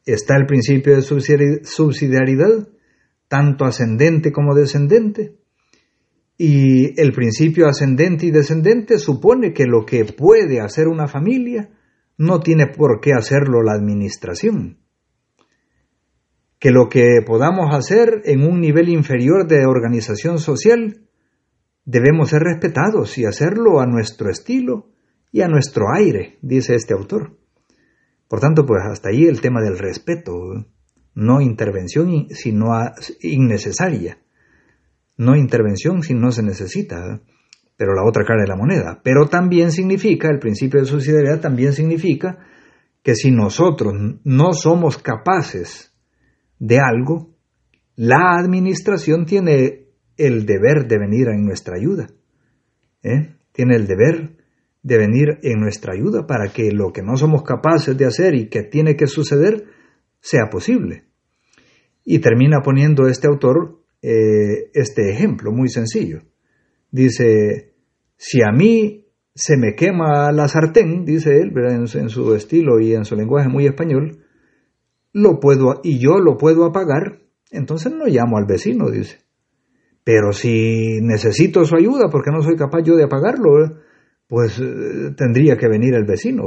[0.07, 2.67] Está el principio de subsidiariedad,
[3.27, 5.35] tanto ascendente como descendente,
[6.35, 11.69] y el principio ascendente y descendente supone que lo que puede hacer una familia
[12.17, 14.86] no tiene por qué hacerlo la administración.
[16.59, 21.07] Que lo que podamos hacer en un nivel inferior de organización social
[21.85, 24.89] debemos ser respetados y hacerlo a nuestro estilo
[25.31, 27.37] y a nuestro aire, dice este autor.
[28.27, 30.33] Por tanto, pues hasta ahí el tema del respeto,
[31.13, 32.71] no intervención sino
[33.21, 34.17] innecesaria
[35.17, 37.21] no intervención si no se necesita,
[37.75, 39.01] pero la otra cara de la moneda.
[39.03, 42.37] Pero también significa, el principio de subsidiariedad también significa
[43.03, 43.93] que si nosotros
[44.23, 45.93] no somos capaces
[46.59, 47.35] de algo,
[47.95, 49.87] la administración tiene
[50.17, 52.07] el deber de venir en nuestra ayuda.
[53.03, 53.35] ¿eh?
[53.51, 54.37] Tiene el deber
[54.83, 58.49] de venir en nuestra ayuda para que lo que no somos capaces de hacer y
[58.49, 59.65] que tiene que suceder
[60.19, 61.05] sea posible.
[62.03, 66.21] Y termina poniendo este autor eh, este ejemplo muy sencillo.
[66.91, 67.73] Dice,
[68.15, 69.05] si a mí
[69.35, 73.65] se me quema la sartén, dice él, en, su estilo y en su lenguaje muy
[73.65, 74.23] español,
[75.13, 79.19] lo puedo, y yo lo puedo apagar, entonces no llamo al vecino, dice.
[80.03, 83.79] Pero si necesito su ayuda porque no soy capaz yo de apagarlo,
[84.27, 86.43] pues eh, tendría que venir el vecino.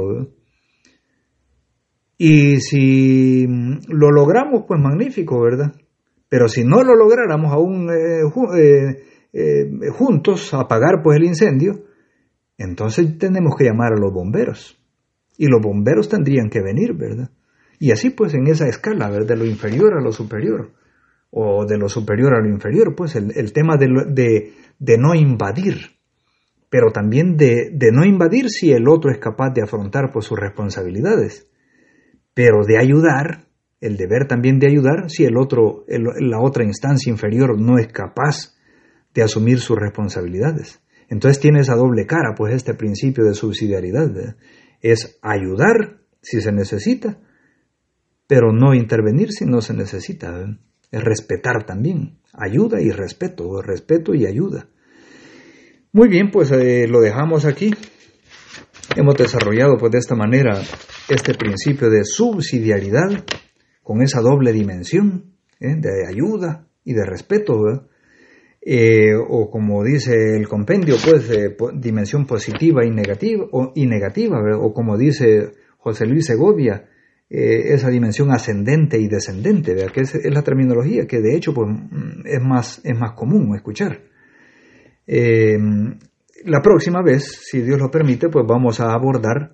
[2.17, 3.47] Y si
[3.87, 5.73] lo logramos, pues magnífico, ¿verdad?
[6.31, 8.21] Pero si no lo lográramos aún eh,
[8.55, 9.03] eh,
[9.33, 11.83] eh, juntos apagar pues el incendio,
[12.57, 14.79] entonces tenemos que llamar a los bomberos.
[15.37, 17.31] Y los bomberos tendrían que venir, ¿verdad?
[17.81, 19.09] Y así pues en esa escala.
[19.09, 20.71] De lo inferior a lo superior,
[21.31, 25.97] o de lo superior a lo inferior, pues el, tema de, de, no invadir,
[26.69, 30.37] pero también de, de, no invadir si el otro es capaz de afrontar pues sus
[30.39, 31.49] responsabilidades,
[32.35, 33.47] pero de ayudar,
[33.79, 38.53] el deber también de ayudar si el otro, la otra instancia inferior no es capaz
[39.15, 40.83] de asumir sus responsabilidades.
[41.09, 44.35] Entonces tiene esa doble cara, pues este principio de subsidiariedad
[44.81, 47.17] es ayudar si se necesita,
[48.31, 50.57] pero no intervenir si no se necesita.
[50.89, 54.69] Es respetar también, ayuda y respeto, respeto y ayuda.
[55.91, 57.75] Muy bien, pues eh, lo dejamos aquí.
[58.95, 60.61] Hemos desarrollado pues de esta manera
[61.09, 63.25] este principio de subsidiariedad
[63.83, 65.75] con esa doble dimensión ¿eh?
[65.75, 67.89] de ayuda y de respeto.
[68.61, 71.29] Eh, o como dice el compendio, pues
[71.73, 76.87] dimensión positiva y negativa, o, y negativa, o como dice José Luis Segovia,
[77.33, 81.69] eh, esa dimensión ascendente y descendente, que es, la terminología que de hecho pues,
[82.25, 84.01] es, más, es más común escuchar.
[85.07, 85.57] Eh,
[86.43, 89.53] la próxima vez, si Dios lo permite, pues vamos a abordar